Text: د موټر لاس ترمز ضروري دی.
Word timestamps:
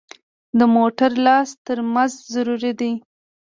د 0.59 0.61
موټر 0.75 1.11
لاس 1.25 1.49
ترمز 1.65 2.11
ضروري 2.33 2.71
دی. 2.79 2.91